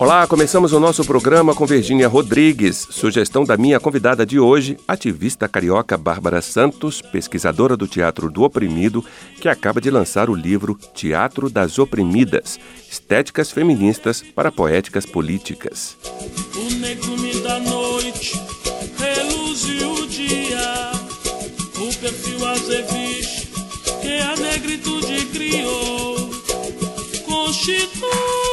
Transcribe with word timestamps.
Olá, 0.00 0.28
começamos 0.28 0.72
o 0.72 0.78
nosso 0.78 1.04
programa 1.04 1.56
com 1.56 1.66
Virgínia 1.66 2.06
Rodrigues, 2.06 2.86
sugestão 2.88 3.42
da 3.42 3.56
minha 3.56 3.80
convidada 3.80 4.24
de 4.24 4.38
hoje, 4.38 4.78
ativista 4.86 5.48
carioca 5.48 5.96
Bárbara 5.96 6.40
Santos, 6.40 7.02
pesquisadora 7.02 7.76
do 7.76 7.88
Teatro 7.88 8.30
do 8.30 8.44
Oprimido, 8.44 9.04
que 9.40 9.48
acaba 9.48 9.80
de 9.80 9.90
lançar 9.90 10.30
o 10.30 10.36
livro 10.36 10.78
Teatro 10.94 11.50
das 11.50 11.80
Oprimidas: 11.80 12.60
Estéticas 12.88 13.50
Feministas 13.50 14.22
para 14.22 14.52
Poéticas 14.52 15.04
Políticas. 15.04 15.96
O 16.54 16.74
negrume 16.74 17.40
da 17.40 17.58
noite 17.58 18.40
reluze 18.96 19.84
o 19.84 20.06
dia, 20.06 20.92
o 21.76 21.94
perfil 21.96 22.46
azeviche 22.46 23.48
que 24.00 24.20
a 24.20 24.36
negritude 24.36 25.26
criou 25.26 26.30
constitui 27.26 28.47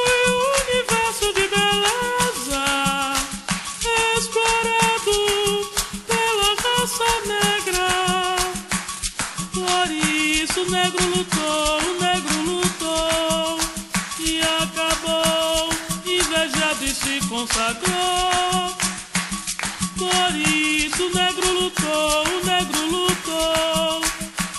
consagrou. 17.46 18.76
Por 19.98 20.35
isso 20.35 21.05
o 21.05 21.13
negro 21.13 21.52
lutou, 21.54 22.24
o 22.24 22.46
negro 22.46 22.85
lutou 22.87 24.02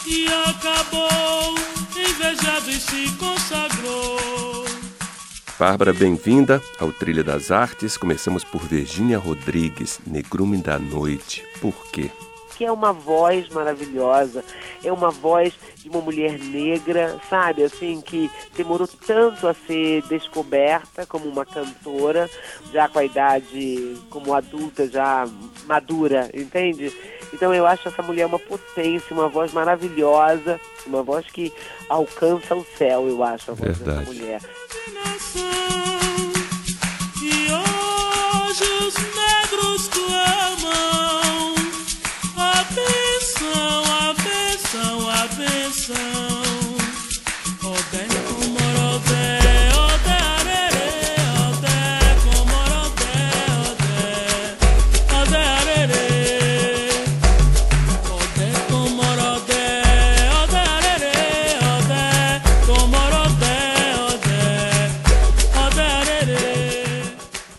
e 0.07 0.27
acabou, 0.49 1.55
invejado 1.97 2.71
e 2.71 2.81
se 2.81 3.11
consagrou. 3.17 4.65
Bárbara, 5.59 5.93
bem-vinda 5.93 6.63
ao 6.79 6.93
Trilha 6.93 7.25
das 7.25 7.51
Artes. 7.51 7.97
Começamos 7.97 8.45
por 8.45 8.63
Virgínia 8.63 9.19
Rodrigues, 9.19 9.99
Negrume 10.07 10.59
da 10.59 10.79
Noite. 10.79 11.45
Por 11.61 11.75
quê? 11.91 12.11
Que 12.57 12.65
é 12.65 12.73
uma 12.73 12.93
voz 12.93 13.49
maravilhosa, 13.51 14.43
é 14.83 14.91
uma 14.93 15.11
voz 15.11 15.53
de 15.77 15.89
uma 15.89 16.01
mulher 16.01 16.39
negra, 16.39 17.17
sabe, 17.29 17.63
assim, 17.63 18.01
que 18.01 18.31
demorou 18.57 18.89
tanto 19.07 19.47
a 19.47 19.55
ser 19.55 20.03
descoberta 20.03 21.05
como 21.07 21.29
uma 21.29 21.45
cantora, 21.45 22.31
já 22.73 22.89
com 22.89 22.99
a 22.99 23.05
idade 23.05 23.97
como 24.11 24.33
adulta, 24.33 24.89
já 24.89 25.29
madura, 25.67 26.31
entende? 26.35 26.93
Então 27.33 27.55
eu 27.55 27.67
acho 27.67 27.89
essa 27.89 28.03
mulher 28.03 28.27
uma 28.27 28.39
potência, 28.39 29.15
uma 29.15 29.29
voz 29.29 29.53
maravilhosa, 29.53 30.61
uma 30.87 31.03
voz 31.03 31.27
que 31.27 31.53
alcança 31.89 32.55
o 32.55 32.65
céu, 32.77 33.07
eu 33.09 33.23
acho, 33.23 33.51
a 33.51 33.55
voz 33.55 33.77
Verdade. 33.77 33.99
dessa 33.99 34.13
mulher. 34.13 34.41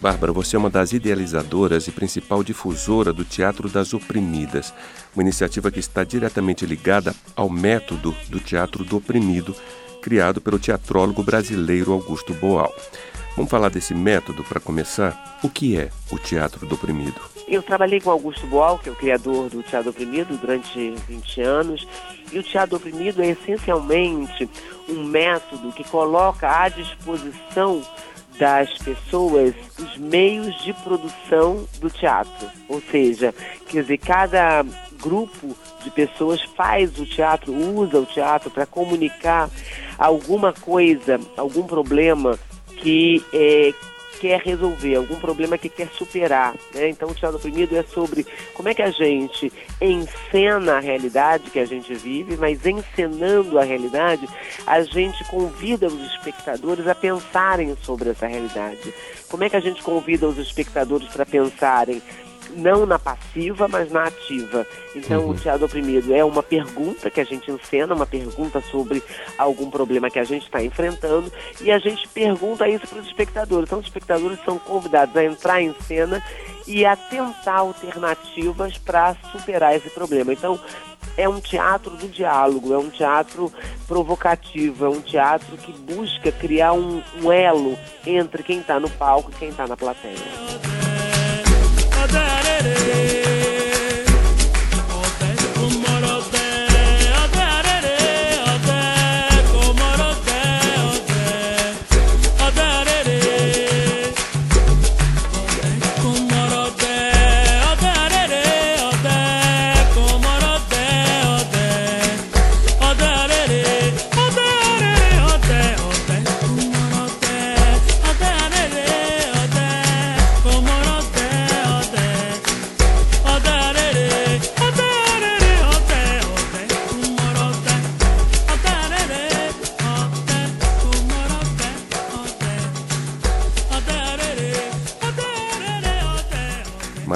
Bárbara, 0.08 0.32
você 0.32 0.56
é 0.56 0.60
uma 0.60 0.70
das 0.70 0.94
idealizadoras 0.94 1.86
e 1.86 1.92
principal 1.92 2.42
difusora 2.42 3.12
do 3.12 3.26
Teatro 3.26 3.68
das 3.68 3.94
Oprimidas, 3.94 4.74
uma 5.14 5.22
iniciativa 5.22 5.70
que 5.70 5.82
está 5.82 6.06
diretamente 6.06 6.66
ligada 6.66 7.14
ao 7.36 7.50
método 7.50 8.16
do 8.30 8.40
Teatro 8.40 8.86
do 8.86 8.96
Oprimido, 8.96 9.54
criado 10.02 10.40
pelo 10.40 10.58
teatrólogo 10.58 11.22
brasileiro 11.24 11.92
Augusto 11.92 12.34
Boal. 12.36 12.74
Vamos 13.36 13.52
falar 13.52 13.68
desse 13.68 13.94
método 13.94 14.46
para 14.46 14.62
começar? 14.62 15.40
O 15.44 15.50
que 15.50 15.78
é 15.78 15.90
o 16.10 16.18
Teatro 16.18 16.66
do 16.66 16.76
Oprimido? 16.76 17.20
Eu 17.46 17.62
trabalhei 17.62 18.00
com 18.00 18.10
Augusto 18.10 18.48
Boal, 18.48 18.80
que 18.80 18.88
é 18.88 18.92
o 18.94 18.96
criador 18.96 19.50
do 19.50 19.62
Teatro 19.62 19.92
do 19.92 19.94
Oprimido, 19.94 20.38
durante 20.38 20.92
20 21.06 21.42
anos. 21.42 21.86
E 22.32 22.40
o 22.40 22.44
Teatro 22.44 22.70
do 22.70 22.76
Oprimido 22.78 23.22
é 23.22 23.32
essencialmente 23.32 24.50
um 24.88 25.04
método 25.04 25.74
que 25.74 25.84
coloca 25.84 26.50
à 26.50 26.70
disposição 26.70 27.84
das 28.38 28.78
pessoas 28.78 29.54
os 29.80 29.98
meios 29.98 30.62
de 30.64 30.74
produção 30.74 31.68
do 31.80 31.90
teatro. 31.90 32.48
Ou 32.70 32.82
seja, 32.82 33.34
quer 33.68 33.82
dizer, 33.82 33.98
cada 33.98 34.64
grupo 35.02 35.56
de 35.84 35.92
pessoas 35.92 36.42
faz 36.56 36.98
o 37.00 37.06
teatro, 37.06 37.54
usa 37.54 38.00
o 38.00 38.06
teatro 38.06 38.50
para 38.50 38.66
comunicar 38.66 39.50
alguma 39.98 40.54
coisa, 40.54 41.20
algum 41.36 41.64
problema 41.64 42.38
que 42.78 43.24
é, 43.34 43.74
quer 44.20 44.42
resolver, 44.42 44.96
algum 44.96 45.16
problema 45.16 45.58
que 45.58 45.70
quer 45.70 45.90
superar. 45.90 46.56
Né? 46.74 46.90
Então, 46.90 47.10
o 47.10 47.14
teatro 47.14 47.38
oprimido 47.38 47.76
é 47.76 47.84
sobre 47.84 48.26
como 48.54 48.70
é 48.70 48.74
que 48.74 48.82
a 48.82 48.92
gente 48.92 49.52
encena 49.82 50.78
a 50.78 50.80
realidade 50.80 51.50
que 51.50 51.60
a 51.60 51.66
gente 51.66 51.94
vive, 51.94 52.38
mas 52.38 52.66
encenando 52.66 53.60
a 53.60 53.64
realidade, 53.64 54.28
a 54.66 54.82
gente 54.82 55.24
convida 55.26 55.88
os 55.88 56.02
espectadores 56.14 56.88
a 56.88 56.96
pensarem 56.96 57.76
sobre 57.82 58.10
essa 58.10 58.28
realidade. 58.28 58.94
Como 59.30 59.44
é 59.44 59.50
que 59.50 59.56
a 59.56 59.62
gente 59.62 59.82
convida 59.84 60.28
os 60.28 60.38
espectadores 60.38 61.08
para 61.10 61.26
pensarem 61.26 62.02
não 62.58 62.86
na 62.86 62.98
passiva, 62.98 63.68
mas 63.68 63.92
na 63.92 64.06
ativa. 64.06 64.66
Então, 64.96 65.24
uhum. 65.24 65.30
o 65.30 65.36
teatro 65.36 65.66
oprimido 65.66 66.14
é 66.14 66.24
uma 66.24 66.44
pergunta 66.44 67.10
que 67.10 67.22
a 67.22 67.24
gente 67.24 67.50
encena, 67.52 67.94
uma 67.94 68.06
pergunta 68.06 68.60
sobre 68.62 69.02
algum 69.38 69.70
problema 69.70 70.10
que 70.10 70.20
a 70.20 70.24
gente 70.24 70.44
está 70.44 70.62
enfrentando, 70.62 71.32
e 71.62 71.72
a 71.72 71.80
gente 71.80 72.08
pergunta 72.10 72.68
isso 72.68 72.88
para 72.88 73.00
os 73.00 73.08
espectadores. 73.08 73.68
Então, 73.68 73.80
os 73.80 73.86
espectadores 73.86 74.40
são 74.44 74.58
convidados 74.58 75.16
a 75.16 75.24
entrar 75.24 75.62
em 75.62 75.74
cena 75.88 76.22
e 76.66 76.86
a 76.86 76.96
tentar 76.96 77.58
alternativas 77.58 78.78
para 78.78 79.16
superar 79.32 79.76
esse 79.76 79.90
problema. 79.90 80.34
Então, 80.34 80.60
é 81.16 81.28
um 81.28 81.40
teatro 81.40 81.92
do 81.98 82.08
diálogo, 82.08 82.74
é 82.74 82.78
um 82.78 82.90
teatro 82.90 83.52
provocativo, 83.88 84.86
é 84.86 84.90
um 84.90 85.02
teatro 85.02 85.58
que 85.58 85.72
busca 85.72 86.32
criar 86.32 86.74
um, 86.74 87.02
um 87.22 87.32
elo 87.32 87.78
entre 88.06 88.44
quem 88.44 88.60
está 88.60 88.80
no 88.80 88.90
palco 88.90 89.32
e 89.32 89.36
quem 89.36 89.50
está 89.50 89.66
na 89.66 89.76
plateia. 89.76 90.16
Da 92.68 93.27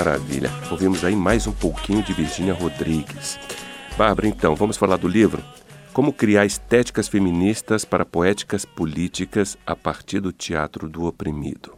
Maravilha. 0.03 0.49
Ouvimos 0.71 1.05
aí 1.05 1.15
mais 1.15 1.45
um 1.45 1.53
pouquinho 1.53 2.01
de 2.01 2.11
Virginia 2.11 2.55
Rodrigues. 2.55 3.37
Bárbara, 3.95 4.27
então, 4.27 4.55
vamos 4.55 4.75
falar 4.75 4.97
do 4.97 5.07
livro? 5.07 5.43
Como 5.93 6.11
criar 6.11 6.43
estéticas 6.43 7.07
feministas 7.07 7.85
para 7.85 8.03
poéticas 8.03 8.65
políticas 8.65 9.55
a 9.63 9.75
partir 9.75 10.19
do 10.19 10.33
teatro 10.33 10.89
do 10.89 11.05
oprimido. 11.05 11.75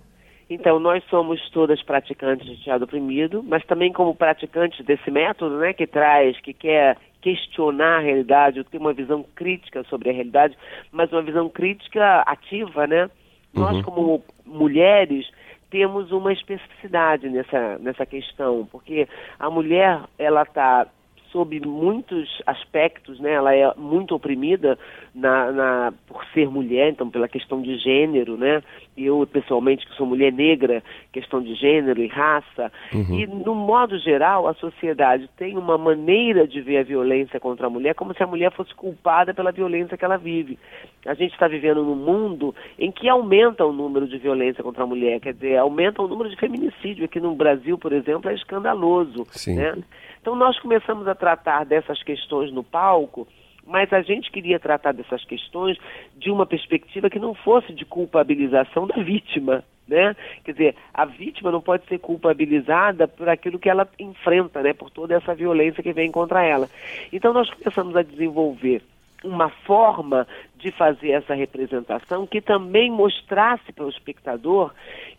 Então, 0.49 0.79
nós 0.79 1.03
somos 1.09 1.37
todas 1.49 1.83
praticantes 1.83 2.47
de 2.47 2.63
teatro 2.63 2.85
oprimido, 2.85 3.43
mas 3.43 3.65
também 3.65 3.91
como 3.91 4.15
praticantes 4.15 4.85
desse 4.85 5.11
método, 5.11 5.57
né, 5.57 5.73
que 5.73 5.85
traz, 5.85 6.39
que 6.39 6.53
quer 6.53 6.95
questionar 7.21 7.97
a 7.97 8.03
realidade, 8.03 8.63
ter 8.63 8.77
uma 8.77 8.93
visão 8.93 9.25
crítica 9.35 9.83
sobre 9.89 10.11
a 10.11 10.13
realidade, 10.13 10.57
mas 10.93 11.11
uma 11.11 11.21
visão 11.21 11.49
crítica 11.49 12.21
ativa, 12.21 12.87
né? 12.87 13.09
Uhum. 13.53 13.63
Nós, 13.63 13.83
como 13.83 14.23
mulheres, 14.45 15.29
temos 15.73 16.11
uma 16.11 16.31
especificidade 16.31 17.27
nessa, 17.27 17.79
nessa 17.79 18.05
questão, 18.05 18.63
porque 18.71 19.07
a 19.39 19.49
mulher, 19.49 20.03
ela 20.19 20.43
está 20.43 20.85
sob 21.33 21.59
muitos 21.65 22.41
aspectos, 22.45 23.19
né? 23.19 23.33
Ela 23.33 23.55
é 23.55 23.73
muito 23.75 24.13
oprimida 24.13 24.77
na, 25.13 25.51
na, 25.51 25.93
por 26.07 26.23
ser 26.27 26.47
mulher, 26.47 26.89
então 26.91 27.09
pela 27.09 27.27
questão 27.27 27.59
de 27.59 27.75
gênero, 27.77 28.37
né? 28.37 28.61
Eu 28.95 29.27
pessoalmente 29.27 29.85
que 29.87 29.95
sou 29.95 30.05
mulher 30.05 30.31
negra, 30.31 30.83
questão 31.11 31.41
de 31.41 31.55
gênero 31.55 31.99
e 31.99 32.07
raça. 32.07 32.71
Uhum. 32.93 33.19
E 33.19 33.25
no 33.25 33.55
modo 33.55 33.97
geral, 33.97 34.47
a 34.47 34.53
sociedade 34.53 35.27
tem 35.35 35.57
uma 35.57 35.77
maneira 35.77 36.47
de 36.47 36.61
ver 36.61 36.77
a 36.77 36.83
violência 36.83 37.39
contra 37.39 37.65
a 37.65 37.69
mulher 37.69 37.95
como 37.95 38.13
se 38.13 38.21
a 38.21 38.27
mulher 38.27 38.51
fosse 38.51 38.73
culpada 38.75 39.33
pela 39.33 39.51
violência 39.51 39.97
que 39.97 40.05
ela 40.05 40.17
vive. 40.17 40.59
A 41.05 41.15
gente 41.15 41.33
está 41.33 41.47
vivendo 41.47 41.83
num 41.83 41.95
mundo 41.95 42.53
em 42.77 42.91
que 42.91 43.09
aumenta 43.09 43.65
o 43.65 43.73
número 43.73 44.07
de 44.07 44.19
violência 44.19 44.63
contra 44.63 44.83
a 44.83 44.87
mulher, 44.87 45.19
quer 45.19 45.33
dizer, 45.33 45.57
aumenta 45.57 46.01
o 46.01 46.07
número 46.07 46.29
de 46.29 46.37
feminicídio 46.37 47.05
aqui 47.05 47.19
no 47.19 47.35
Brasil, 47.35 47.77
por 47.77 47.91
exemplo, 47.91 48.29
é 48.29 48.35
escandaloso, 48.35 49.25
Sim. 49.31 49.55
né? 49.55 49.75
Então 50.23 50.37
nós 50.37 50.57
começamos 50.57 51.05
a 51.05 51.13
tratar 51.13 51.65
dessas 51.65 52.01
questões 52.01 52.49
no 52.49 52.63
palco, 52.63 53.27
mas 53.67 53.91
a 53.91 54.01
gente 54.01 54.31
queria 54.31 54.57
tratar 54.57 54.93
dessas 54.93 55.21
questões 55.25 55.77
de 56.15 56.31
uma 56.31 56.45
perspectiva 56.45 57.09
que 57.09 57.19
não 57.19 57.33
fosse 57.33 57.73
de 57.73 57.83
culpabilização 57.83 58.87
da 58.87 59.03
vítima, 59.03 59.65
né? 59.85 60.15
Quer 60.45 60.51
dizer, 60.53 60.75
a 60.93 61.03
vítima 61.03 61.51
não 61.51 61.59
pode 61.59 61.85
ser 61.87 61.99
culpabilizada 61.99 63.05
por 63.05 63.27
aquilo 63.27 63.59
que 63.59 63.69
ela 63.69 63.85
enfrenta, 63.99 64.61
né? 64.61 64.71
Por 64.71 64.89
toda 64.89 65.13
essa 65.13 65.35
violência 65.35 65.83
que 65.83 65.91
vem 65.91 66.09
contra 66.09 66.41
ela. 66.41 66.69
Então 67.11 67.33
nós 67.33 67.49
começamos 67.49 67.93
a 67.93 68.01
desenvolver 68.01 68.81
uma 69.23 69.49
forma 69.49 70.27
de 70.57 70.71
fazer 70.71 71.11
essa 71.11 71.33
representação 71.33 72.25
que 72.27 72.41
também 72.41 72.91
mostrasse 72.91 73.71
para 73.71 73.85
o 73.85 73.89
espectador 73.89 74.71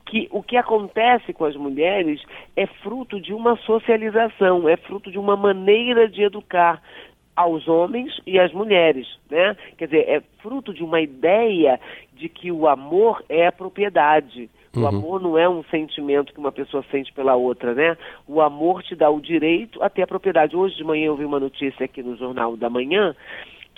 que 0.07 0.29
o 0.31 0.43
que 0.43 0.57
acontece 0.57 1.33
com 1.33 1.45
as 1.45 1.57
mulheres 1.57 2.23
é 2.57 2.67
fruto 2.67 3.21
de 3.21 3.33
uma 3.33 3.57
socialização, 3.57 4.69
é 4.69 4.77
fruto 4.77 5.11
de 5.11 5.19
uma 5.19 5.37
maneira 5.37 6.09
de 6.09 6.23
educar 6.23 6.83
aos 7.35 7.67
homens 7.67 8.21
e 8.27 8.39
às 8.39 8.53
mulheres, 8.53 9.09
né? 9.29 9.57
Quer 9.77 9.87
dizer, 9.87 10.09
é 10.09 10.23
fruto 10.41 10.73
de 10.73 10.85
uma 10.85 11.01
ideia 11.01 11.81
de 12.13 12.29
que 12.29 12.53
o 12.53 12.69
amor 12.69 13.25
é 13.29 13.47
a 13.47 13.53
propriedade. 13.53 14.49
O 14.75 14.81
uhum. 14.81 14.87
amor 14.87 15.21
não 15.21 15.39
é 15.39 15.49
um 15.49 15.63
sentimento 15.65 16.33
que 16.33 16.39
uma 16.39 16.53
pessoa 16.53 16.85
sente 16.91 17.13
pela 17.13 17.35
outra, 17.35 17.75
né? 17.75 17.97
O 18.27 18.41
amor 18.41 18.83
te 18.83 18.95
dá 18.95 19.09
o 19.11 19.21
direito 19.21 19.83
a 19.83 19.89
ter 19.89 20.03
a 20.03 20.07
propriedade. 20.07 20.57
Hoje 20.57 20.77
de 20.77 20.85
manhã 20.85 21.07
eu 21.07 21.17
vi 21.17 21.25
uma 21.25 21.41
notícia 21.41 21.85
aqui 21.85 22.03
no 22.03 22.17
Jornal 22.17 22.57
da 22.57 22.69
Manhã 22.69 23.15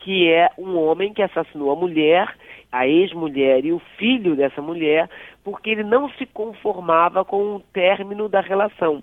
que 0.07 0.31
é 0.31 0.49
um 0.57 0.79
homem 0.79 1.13
que 1.13 1.21
assassinou 1.21 1.73
a 1.73 1.75
mulher, 1.75 2.33
a 2.71 2.87
ex-mulher 2.87 3.65
e 3.65 3.73
o 3.73 3.81
filho 3.99 4.37
dessa 4.37 4.63
mulher, 4.63 5.11
porque 5.43 5.69
ele 5.69 5.83
não 5.83 6.09
se 6.11 6.25
conformava 6.27 7.25
com 7.25 7.57
o 7.57 7.61
término 7.73 8.29
da 8.29 8.41
relação. 8.41 9.03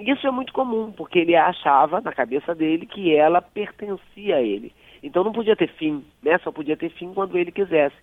Isso 0.00 0.26
é 0.26 0.30
muito 0.32 0.52
comum, 0.52 0.90
porque 0.90 1.20
ele 1.20 1.36
achava, 1.36 2.00
na 2.00 2.10
cabeça 2.10 2.52
dele, 2.52 2.84
que 2.84 3.14
ela 3.14 3.40
pertencia 3.40 4.34
a 4.38 4.42
ele. 4.42 4.72
Então 5.04 5.22
não 5.22 5.30
podia 5.30 5.54
ter 5.54 5.68
fim, 5.68 6.04
né? 6.20 6.36
Só 6.38 6.50
podia 6.50 6.76
ter 6.76 6.90
fim 6.90 7.14
quando 7.14 7.38
ele 7.38 7.52
quisesse. 7.52 7.94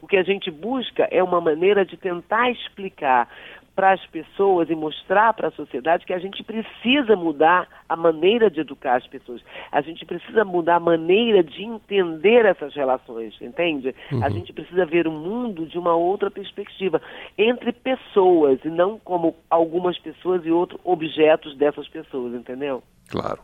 O 0.00 0.06
que 0.06 0.16
a 0.16 0.22
gente 0.22 0.48
busca 0.48 1.08
é 1.10 1.20
uma 1.20 1.40
maneira 1.40 1.84
de 1.84 1.96
tentar 1.96 2.48
explicar 2.52 3.28
para 3.76 3.92
as 3.92 4.04
pessoas 4.06 4.70
e 4.70 4.74
mostrar 4.74 5.34
para 5.34 5.48
a 5.48 5.52
sociedade 5.52 6.06
que 6.06 6.14
a 6.14 6.18
gente 6.18 6.42
precisa 6.42 7.14
mudar 7.14 7.68
a 7.86 7.94
maneira 7.94 8.50
de 8.50 8.60
educar 8.60 8.96
as 8.96 9.06
pessoas. 9.06 9.42
A 9.70 9.82
gente 9.82 10.06
precisa 10.06 10.46
mudar 10.46 10.76
a 10.76 10.80
maneira 10.80 11.44
de 11.44 11.62
entender 11.62 12.46
essas 12.46 12.74
relações, 12.74 13.34
entende? 13.38 13.94
Uhum. 14.10 14.24
A 14.24 14.30
gente 14.30 14.50
precisa 14.54 14.86
ver 14.86 15.06
o 15.06 15.12
mundo 15.12 15.66
de 15.66 15.78
uma 15.78 15.94
outra 15.94 16.30
perspectiva, 16.30 17.02
entre 17.36 17.70
pessoas 17.70 18.58
e 18.64 18.68
não 18.70 18.98
como 18.98 19.36
algumas 19.50 19.98
pessoas 19.98 20.44
e 20.46 20.50
outros 20.50 20.80
objetos 20.82 21.54
dessas 21.58 21.86
pessoas, 21.86 22.32
entendeu? 22.32 22.82
Claro. 23.10 23.42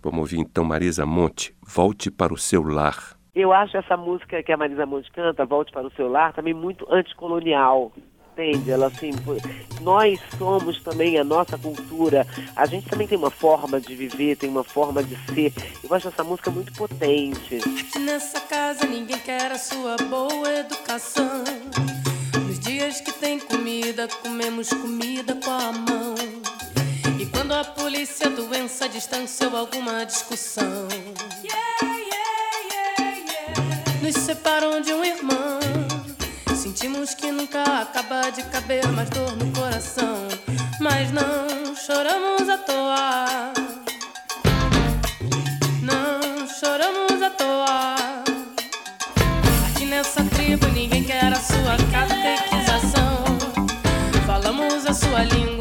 Vamos 0.00 0.20
ouvir 0.20 0.38
então 0.38 0.64
Marisa 0.64 1.04
Monte, 1.04 1.52
Volte 1.66 2.08
para 2.08 2.32
o 2.32 2.38
seu 2.38 2.62
lar. 2.62 3.16
Eu 3.34 3.52
acho 3.52 3.76
essa 3.76 3.96
música 3.96 4.42
que 4.42 4.52
a 4.52 4.56
Marisa 4.56 4.86
Monte 4.86 5.10
canta, 5.10 5.44
Volte 5.44 5.72
para 5.72 5.86
o 5.86 5.92
seu 5.92 6.08
lar, 6.08 6.32
também 6.34 6.54
muito 6.54 6.86
anticolonial 6.92 7.90
entende? 8.32 8.70
Ela 8.70 8.86
assim, 8.86 9.10
nós 9.80 10.18
somos 10.38 10.80
também 10.82 11.18
a 11.18 11.24
nossa 11.24 11.56
cultura. 11.58 12.26
A 12.56 12.66
gente 12.66 12.88
também 12.88 13.06
tem 13.06 13.18
uma 13.18 13.30
forma 13.30 13.80
de 13.80 13.94
viver, 13.94 14.36
tem 14.36 14.48
uma 14.48 14.64
forma 14.64 15.02
de 15.02 15.16
ser. 15.32 15.52
Eu 15.82 15.94
acho 15.94 16.08
essa 16.08 16.24
música 16.24 16.50
muito 16.50 16.72
potente. 16.72 17.60
Nessa 17.98 18.40
casa 18.40 18.86
ninguém 18.86 19.18
quer 19.18 19.52
a 19.52 19.58
sua 19.58 19.96
boa 20.08 20.50
educação. 20.50 21.44
Nos 22.46 22.58
dias 22.58 23.00
que 23.00 23.12
tem 23.12 23.38
comida, 23.38 24.08
comemos 24.22 24.70
comida 24.70 25.34
com 25.36 25.50
a 25.50 25.72
mão. 25.72 26.14
E 27.18 27.26
quando 27.26 27.52
a 27.52 27.64
polícia, 27.64 28.30
doença, 28.30 28.88
distância 28.88 29.48
ou 29.48 29.56
alguma 29.56 30.04
discussão. 30.04 30.88
Yeah, 31.44 31.82
yeah, 31.82 32.32
yeah, 32.72 34.00
nos 34.02 34.14
separam 34.14 34.80
de 34.80 34.92
um 34.92 35.04
irmão. 35.04 35.41
Sentimos 36.82 37.14
que 37.14 37.30
nunca 37.30 37.62
acaba 37.62 38.28
de 38.30 38.42
caber 38.42 38.84
mais 38.88 39.08
dor 39.10 39.36
no 39.36 39.52
coração. 39.52 40.26
Mas 40.80 41.12
não 41.12 41.76
choramos 41.76 42.48
à 42.48 42.58
toa. 42.58 43.52
Não 45.80 46.48
choramos 46.48 47.22
à 47.22 47.30
toa. 47.30 47.94
Aqui 49.68 49.84
nessa 49.84 50.24
tribo 50.24 50.66
ninguém 50.74 51.04
quer 51.04 51.32
a 51.32 51.38
sua 51.38 51.76
catequização. 51.92 53.26
Falamos 54.26 54.84
a 54.84 54.92
sua 54.92 55.22
língua, 55.22 55.51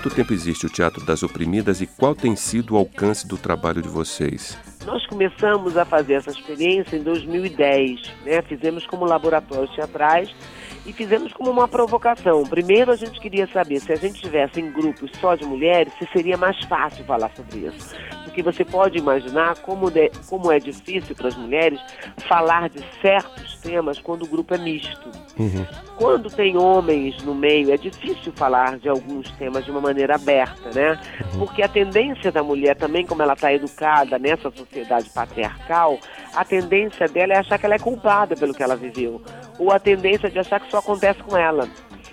quanto 0.00 0.16
tempo 0.16 0.32
existe 0.32 0.64
o 0.64 0.70
Teatro 0.70 1.04
das 1.04 1.22
Oprimidas 1.22 1.82
e 1.82 1.86
qual 1.86 2.14
tem 2.14 2.34
sido 2.34 2.72
o 2.74 2.78
alcance 2.78 3.28
do 3.28 3.36
trabalho 3.36 3.82
de 3.82 3.88
vocês? 3.88 4.56
Nós 4.86 5.06
começamos 5.06 5.76
a 5.76 5.84
fazer 5.84 6.14
essa 6.14 6.30
experiência 6.30 6.96
em 6.96 7.02
2010, 7.02 8.10
né? 8.24 8.40
Fizemos 8.40 8.86
como 8.86 9.04
laboratórios 9.04 9.70
teatrais 9.74 10.34
e 10.86 10.92
fizemos 10.94 11.34
como 11.34 11.50
uma 11.50 11.68
provocação. 11.68 12.44
Primeiro 12.44 12.90
a 12.90 12.96
gente 12.96 13.20
queria 13.20 13.46
saber 13.46 13.78
se 13.78 13.92
a 13.92 13.96
gente 13.96 14.22
tivesse 14.22 14.58
em 14.58 14.72
grupos 14.72 15.10
só 15.20 15.34
de 15.34 15.44
mulheres, 15.44 15.92
se 15.98 16.08
seria 16.14 16.38
mais 16.38 16.58
fácil 16.64 17.04
falar 17.04 17.30
sobre 17.36 17.66
isso. 17.66 17.94
Porque 18.30 18.42
você 18.44 18.64
pode 18.64 18.96
imaginar 18.96 19.56
como, 19.58 19.90
de, 19.90 20.08
como 20.28 20.52
é 20.52 20.60
difícil 20.60 21.16
para 21.16 21.28
as 21.28 21.36
mulheres 21.36 21.80
falar 22.28 22.68
de 22.68 22.80
certos 23.02 23.56
temas 23.56 23.98
quando 23.98 24.22
o 24.22 24.26
grupo 24.26 24.54
é 24.54 24.58
misto. 24.58 25.10
Uhum. 25.36 25.66
Quando 25.96 26.30
tem 26.30 26.56
homens 26.56 27.20
no 27.24 27.34
meio, 27.34 27.72
é 27.72 27.76
difícil 27.76 28.32
falar 28.34 28.78
de 28.78 28.88
alguns 28.88 29.30
temas 29.32 29.64
de 29.64 29.70
uma 29.72 29.80
maneira 29.80 30.14
aberta, 30.14 30.70
né? 30.72 30.98
Porque 31.38 31.60
a 31.60 31.68
tendência 31.68 32.30
da 32.30 32.42
mulher 32.42 32.76
também, 32.76 33.04
como 33.04 33.20
ela 33.20 33.32
está 33.32 33.52
educada 33.52 34.16
nessa 34.16 34.50
sociedade 34.50 35.10
patriarcal, 35.10 35.98
a 36.34 36.44
tendência 36.44 37.08
dela 37.08 37.34
é 37.34 37.38
achar 37.38 37.58
que 37.58 37.66
ela 37.66 37.74
é 37.74 37.80
culpada 37.80 38.36
pelo 38.36 38.54
que 38.54 38.62
ela 38.62 38.76
viveu. 38.76 39.20
Ou 39.58 39.72
a 39.72 39.80
tendência 39.80 40.30
de 40.30 40.38
achar 40.38 40.60
que 40.60 40.70
só 40.70 40.78
acontece 40.78 41.20
com 41.24 41.36
ela. 41.36 41.68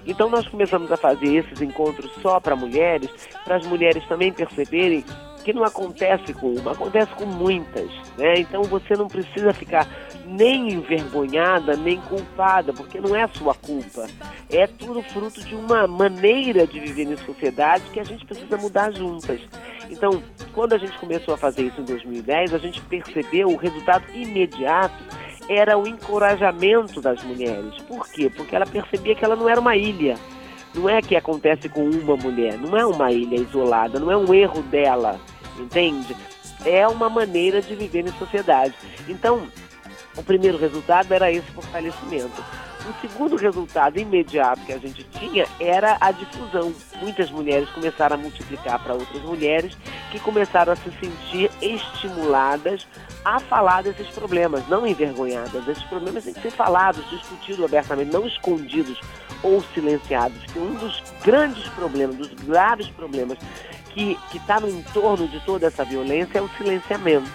Então 0.06 0.30
nós 0.30 0.48
começamos 0.48 0.92
a 0.92 0.98
fazer 0.98 1.36
esses 1.36 1.62
encontros 1.62 2.10
só 2.22 2.40
para 2.40 2.56
mulheres, 2.56 3.10
para 3.44 3.58
as 3.58 3.68
mulheres 3.68 4.04
também 4.08 4.32
perceberem 4.32 5.04
que 5.48 5.54
não 5.54 5.63
acontece 5.63 6.34
com 6.34 6.51
uma, 6.51 6.74
acontece 6.74 7.10
com 7.13 7.25
muitas, 7.25 7.89
né? 8.18 8.38
Então 8.38 8.63
você 8.63 8.96
não 8.96 9.08
precisa 9.08 9.54
ficar 9.54 9.88
nem 10.25 10.74
envergonhada, 10.74 11.77
nem 11.77 12.01
culpada, 12.01 12.74
porque 12.74 13.00
não 13.00 13.16
é 13.16 13.25
sua 13.30 13.56
culpa. 13.56 14.08
É 14.50 14.68
tudo 14.68 15.01
fruto 15.04 15.42
de 15.42 15.56
uma 15.56 15.88
maneira 15.88 16.68
de 16.68 16.82
viver 16.82 17.04
em 17.04 17.16
sociedade 17.16 17.86
que 17.94 18.00
a 18.01 18.04
gente 18.04 18.25
precisa 18.25 18.58
mudar 18.58 18.92
juntas. 18.92 19.39
Então, 19.89 20.22
quando 20.51 20.74
a 20.74 20.77
gente 20.77 21.00
começou 21.00 21.34
a 21.34 21.38
fazer 21.38 21.63
isso 21.63 21.80
em 21.80 21.86
2010, 21.86 22.54
a 22.54 22.58
gente 22.58 22.82
percebeu 22.82 23.48
o 23.48 23.56
resultado 23.56 24.04
imediato 24.13 25.01
era 25.48 25.77
o 25.77 25.88
encorajamento 25.88 27.00
das 27.00 27.24
mulheres. 27.24 27.74
Por 27.88 28.06
quê? 28.10 28.30
Porque 28.30 28.54
ela 28.54 28.66
percebia 28.66 29.16
que 29.16 29.24
ela 29.24 29.38
não 29.38 29.48
era 29.48 29.62
uma 29.62 29.77
ilha. 29.77 30.18
Não 30.75 30.89
é 30.89 31.01
que 31.01 31.16
acontece 31.16 31.70
com 31.70 31.89
uma 31.89 32.18
mulher, 32.18 32.58
não 32.58 32.77
é 32.77 32.86
uma 32.86 33.10
ilha 33.13 33.38
isolada, 33.38 33.98
não 33.98 34.12
é 34.12 34.18
um 34.18 34.34
erro 34.34 34.62
dela 34.63 35.18
entende? 35.62 36.16
É 36.66 36.88
uma 36.88 37.10
maneira 37.10 37.62
de 37.62 37.76
viver 37.76 38.06
em 38.06 38.20
sociedade. 38.20 38.74
Então, 39.08 39.48
o 40.16 40.24
primeiro 40.24 40.58
resultado 40.58 41.14
era 41.14 41.32
esse 41.32 41.50
fortalecimento. 41.52 42.44
O 42.90 43.02
segundo 43.02 43.36
resultado 43.36 44.00
imediato 44.00 44.62
que 44.62 44.72
a 44.72 44.78
gente 44.78 45.04
tinha 45.04 45.46
era 45.60 45.98
a 46.00 46.12
difusão. 46.12 46.74
Muitas 47.02 47.30
mulheres 47.30 47.70
começaram 47.70 48.16
a 48.16 48.20
multiplicar 48.20 48.82
para 48.82 48.94
outras 48.94 49.22
mulheres 49.24 49.78
que 50.10 50.20
começaram 50.20 50.72
a 50.72 50.76
se 50.76 50.90
sentir 50.92 51.52
estimuladas 51.62 52.88
a 53.26 53.40
falar 53.40 53.84
desses 53.84 54.08
problemas, 54.08 54.66
não 54.70 54.88
envergonhadas. 54.88 55.68
Esses 55.68 55.84
problemas 55.84 56.24
têm 56.24 56.34
que 56.34 56.42
ser 56.42 56.52
falados, 56.52 57.08
discutidos 57.10 57.66
abertamente, 57.66 58.12
não 58.12 58.26
escondidos 58.26 59.00
ou 59.44 59.62
silenciados. 59.74 60.42
Que 60.46 60.58
um 60.58 60.74
dos 60.76 61.04
grandes 61.24 61.68
problemas, 61.70 62.16
dos 62.16 62.34
graves 62.46 62.88
problemas 62.88 63.38
que 64.06 64.38
está 64.38 64.60
no 64.60 64.70
entorno 64.70 65.27
de 65.27 65.39
toda 65.42 65.68
essa 65.68 65.84
violência 65.84 66.39
é 66.39 66.42
o 66.42 66.50
silenciamento. 66.58 67.30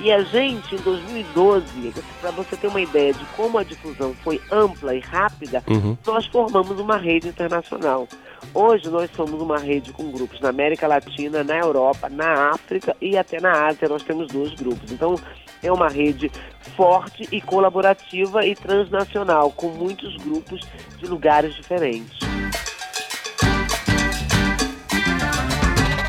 E 0.00 0.10
a 0.12 0.22
gente, 0.24 0.74
em 0.74 0.78
2012, 0.78 1.94
para 2.20 2.32
você 2.32 2.56
ter 2.56 2.66
uma 2.66 2.80
ideia 2.80 3.14
de 3.14 3.24
como 3.36 3.58
a 3.58 3.62
difusão 3.62 4.12
foi 4.24 4.40
ampla 4.50 4.94
e 4.94 4.98
rápida, 5.00 5.62
Uhum. 5.68 5.96
nós 6.04 6.26
formamos 6.26 6.78
uma 6.80 6.96
rede 6.96 7.28
internacional. 7.28 8.08
Hoje 8.52 8.88
nós 8.90 9.08
somos 9.16 9.40
uma 9.40 9.56
rede 9.58 9.92
com 9.92 10.10
grupos 10.10 10.40
na 10.40 10.48
América 10.50 10.86
Latina, 10.88 11.42
na 11.44 11.56
Europa, 11.58 12.08
na 12.10 12.50
África 12.50 12.94
e 13.00 13.16
até 13.16 13.40
na 13.40 13.66
Ásia 13.68 13.88
nós 13.88 14.02
temos 14.02 14.26
dois 14.28 14.52
grupos. 14.54 14.90
Então 14.92 15.14
é 15.62 15.72
uma 15.72 15.88
rede 15.88 16.30
forte 16.76 17.26
e 17.32 17.40
colaborativa 17.40 18.44
e 18.44 18.54
transnacional, 18.54 19.50
com 19.52 19.68
muitos 19.68 20.16
grupos 20.18 20.60
de 20.98 21.06
lugares 21.06 21.54
diferentes. 21.54 22.18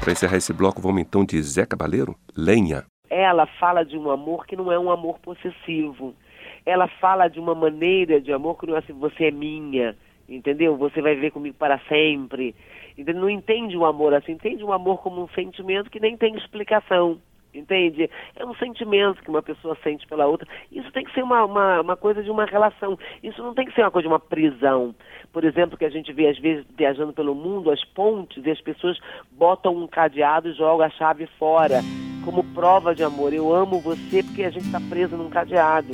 Para 0.06 0.12
encerrar 0.12 0.38
esse 0.38 0.54
bloco, 0.54 0.80
vamos 0.80 1.02
então 1.02 1.26
de 1.26 1.42
Zé 1.42 1.66
Cabaleiro, 1.66 2.16
Lenha. 2.38 2.84
ela 3.10 3.48
fala 3.48 3.84
de 3.84 3.98
um 3.98 4.12
amor 4.12 4.46
que 4.46 4.56
não 4.56 4.72
é 4.72 4.78
um 4.78 4.92
amor 4.92 5.18
possessivo. 5.18 6.14
Ela 6.64 6.88
fala 6.88 7.28
de 7.28 7.40
uma 7.40 7.56
maneira 7.56 8.22
de 8.22 8.32
amor 8.32 8.60
que 8.60 8.68
não 8.68 8.76
é 8.76 8.78
assim, 8.78 8.94
você 8.94 9.26
é 9.26 9.32
minha, 9.32 9.98
entendeu? 10.30 10.78
Você 10.78 11.02
vai 11.02 11.16
viver 11.16 11.32
comigo 11.32 11.56
para 11.58 11.80
sempre. 11.90 12.54
Entendeu? 12.96 13.20
Não 13.20 13.30
entende 13.32 13.76
o 13.76 13.84
amor 13.84 14.14
assim, 14.14 14.34
entende 14.34 14.64
o 14.64 14.72
amor 14.72 15.02
como 15.02 15.24
um 15.24 15.28
sentimento 15.30 15.90
que 15.90 16.00
nem 16.00 16.16
tem 16.16 16.36
explicação. 16.36 17.20
Entende? 17.56 18.10
É 18.36 18.46
um 18.46 18.54
sentimento 18.56 19.22
que 19.24 19.30
uma 19.30 19.42
pessoa 19.42 19.78
sente 19.82 20.06
pela 20.08 20.28
outra. 20.28 20.48
Isso 20.72 20.92
tem 20.92 21.06
que 21.06 21.14
ser 21.14 21.24
uma, 21.24 21.46
uma, 21.46 21.82
uma 21.82 21.96
coisa 21.96 22.22
de 22.22 22.30
uma 22.30 22.46
relação. 22.46 23.00
Isso 23.24 23.42
não 23.42 23.54
tem 23.54 23.66
que 23.66 23.74
ser 23.74 23.82
uma 23.82 23.92
coisa 23.92 24.08
de 24.08 24.14
uma 24.14 24.20
prisão. 24.20 24.94
Por 25.32 25.44
exemplo, 25.44 25.78
que 25.78 25.86
a 25.86 25.90
gente 25.90 26.12
vê 26.12 26.28
às 26.28 26.38
vezes 26.38 26.66
viajando 26.78 27.14
pelo 27.14 27.34
mundo, 27.34 27.72
as 27.72 27.84
pontes, 27.84 28.46
e 28.46 28.52
as 28.52 28.60
pessoas 28.62 29.00
botam 29.32 29.76
um 29.76 29.88
cadeado 29.88 30.50
e 30.50 30.54
jogam 30.54 30.86
a 30.86 30.90
chave 30.90 31.28
fora, 31.40 31.82
como 32.24 32.44
prova 32.54 32.94
de 32.94 33.04
amor. 33.04 33.34
Eu 33.34 33.54
amo 33.54 33.80
você 33.80 34.22
porque 34.24 34.44
a 34.44 34.50
gente 34.50 34.66
está 34.66 34.82
preso 34.90 35.16
num 35.16 35.30
cadeado. 35.30 35.94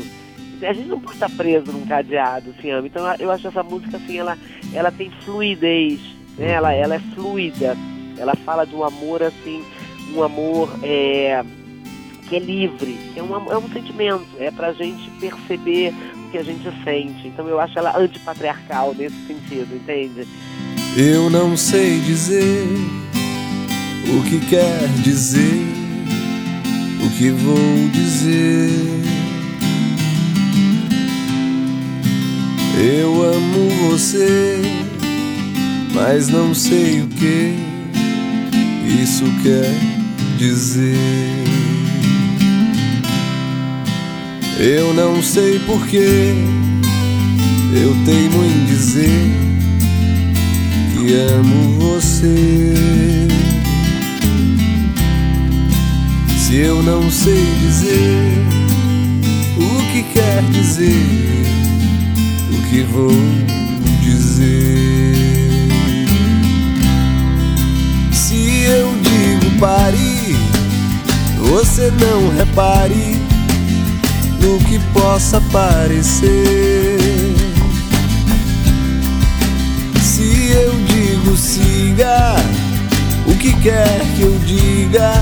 A 0.63 0.73
gente 0.73 0.87
não 0.87 0.99
pode 0.99 1.15
estar 1.15 1.29
preso 1.29 1.71
num 1.71 1.87
cadeado, 1.87 2.53
se 2.53 2.69
ama. 2.69 2.87
Então 2.87 3.03
eu 3.19 3.31
acho 3.31 3.47
essa 3.47 3.63
música 3.63 3.97
assim, 3.97 4.19
ela, 4.19 4.37
ela 4.73 4.91
tem 4.91 5.09
fluidez, 5.09 5.99
né? 6.37 6.51
ela, 6.51 6.71
ela 6.71 6.95
é 6.95 6.99
fluida. 6.99 7.75
Ela 8.17 8.35
fala 8.35 8.65
de 8.65 8.75
um 8.75 8.83
amor 8.83 9.23
assim, 9.23 9.63
um 10.13 10.23
amor 10.23 10.69
é, 10.83 11.43
que 12.27 12.35
é 12.35 12.39
livre, 12.39 12.97
é 13.15 13.21
um, 13.21 13.35
é 13.51 13.57
um 13.57 13.69
sentimento, 13.69 14.25
é 14.39 14.51
pra 14.51 14.73
gente 14.73 15.09
perceber 15.19 15.93
o 16.25 16.31
que 16.31 16.37
a 16.37 16.43
gente 16.43 16.63
sente. 16.83 17.27
Então 17.27 17.47
eu 17.47 17.59
acho 17.59 17.77
ela 17.77 17.97
antipatriarcal 17.97 18.93
nesse 18.93 19.15
sentido, 19.27 19.75
entende? 19.75 20.27
Eu 20.95 21.29
não 21.29 21.55
sei 21.57 21.99
dizer 21.99 22.65
o 24.09 24.23
que 24.23 24.39
quer 24.49 24.87
dizer, 25.03 25.61
o 27.05 27.17
que 27.17 27.29
vou 27.29 27.89
dizer. 27.91 28.69
Eu 32.83 33.23
amo 33.23 33.69
você, 33.89 34.59
mas 35.93 36.29
não 36.29 36.53
sei 36.53 37.01
o 37.01 37.07
que 37.07 37.55
isso 39.01 39.25
quer 39.43 39.90
dizer. 40.41 40.97
Eu 44.59 44.91
não 44.91 45.21
sei 45.21 45.59
porquê, 45.59 46.33
eu 47.73 47.95
teimo 48.05 48.43
em 48.43 48.65
dizer 48.65 49.29
que 50.93 51.13
amo 51.13 51.79
você. 51.79 52.73
Se 56.39 56.55
eu 56.55 56.81
não 56.81 57.09
sei 57.11 57.45
dizer 57.61 58.33
o 59.57 59.91
que 59.93 60.01
quer 60.11 60.41
dizer, 60.51 61.05
o 62.51 62.69
que 62.69 62.81
vou 62.81 63.11
dizer. 64.01 65.15
Se 68.11 68.63
eu 68.63 68.91
digo 69.03 69.59
pare, 69.59 70.10
você 71.71 71.89
não 72.01 72.35
repare 72.35 73.17
no 74.41 74.59
que 74.65 74.77
possa 74.91 75.39
parecer. 75.53 76.97
Se 80.01 80.51
eu 80.51 80.73
digo 80.85 81.37
siga, 81.37 82.35
o 83.25 83.33
que 83.37 83.53
quer 83.61 84.01
que 84.17 84.23
eu 84.23 84.37
diga, 84.45 85.13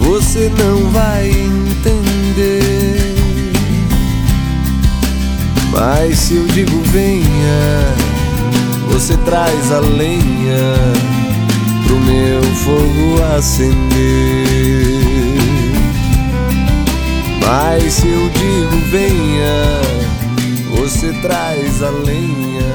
você 0.00 0.52
não 0.58 0.90
vai 0.90 1.30
entender. 1.30 3.16
Mas 5.72 6.18
se 6.18 6.34
eu 6.34 6.46
digo 6.48 6.78
venha, 6.92 7.94
você 8.90 9.16
traz 9.24 9.72
a 9.72 9.80
lenha 9.80 10.74
pro 11.86 11.98
meu 12.00 12.42
fogo 12.42 13.24
acender. 13.34 15.07
Mas 17.48 17.94
se 17.94 18.06
eu 18.06 18.28
digo 18.28 18.76
venha, 18.90 19.80
você 20.76 21.14
traz 21.22 21.82
a 21.82 21.88
lenha 21.88 22.74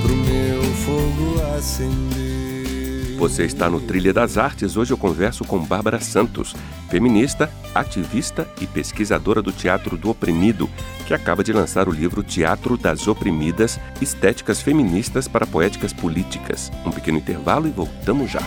pro 0.00 0.16
meu 0.16 0.62
fogo 0.62 1.42
acender. 1.54 3.14
Você 3.18 3.44
está 3.44 3.68
no 3.68 3.82
Trilha 3.82 4.10
das 4.10 4.38
Artes. 4.38 4.78
Hoje 4.78 4.94
eu 4.94 4.96
converso 4.96 5.44
com 5.44 5.58
Bárbara 5.58 6.00
Santos, 6.00 6.56
feminista, 6.88 7.50
ativista 7.74 8.48
e 8.58 8.66
pesquisadora 8.66 9.42
do 9.42 9.52
Teatro 9.52 9.98
do 9.98 10.08
Oprimido, 10.08 10.66
que 11.06 11.12
acaba 11.12 11.44
de 11.44 11.52
lançar 11.52 11.86
o 11.86 11.92
livro 11.92 12.22
Teatro 12.22 12.78
das 12.78 13.06
Oprimidas: 13.06 13.78
Estéticas 14.00 14.62
Feministas 14.62 15.28
para 15.28 15.46
Poéticas 15.46 15.92
Políticas. 15.92 16.72
Um 16.86 16.90
pequeno 16.90 17.18
intervalo 17.18 17.68
e 17.68 17.70
voltamos 17.70 18.30
já. 18.30 18.40